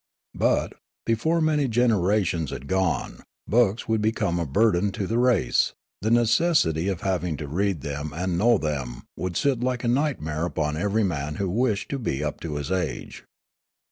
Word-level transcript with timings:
But, 0.33 0.73
before 1.05 1.41
many 1.41 1.67
genera 1.67 2.23
tions 2.23 2.49
had 2.49 2.65
gone, 2.65 3.19
books 3.47 3.87
would 3.87 4.01
become 4.01 4.39
a 4.39 4.47
burden 4.47 4.91
to 4.93 5.05
the 5.05 5.19
race; 5.19 5.73
the 6.01 6.09
necessity 6.09 6.87
of 6.87 7.01
having 7.01 7.37
to 7.37 7.47
read 7.47 7.81
them 7.81 8.11
and 8.11 8.35
know 8.35 8.57
them 8.57 9.03
would 9.15 9.37
sit 9.37 9.59
like 9.59 9.83
a 9.83 9.87
nightmare 9.87 10.47
upon 10.47 10.75
every 10.75 11.03
man 11.03 11.35
who 11.35 11.47
wished 11.51 11.89
to 11.89 11.99
be 11.99 12.23
up 12.23 12.39
to 12.39 12.55
his 12.55 12.71
age. 12.71 13.25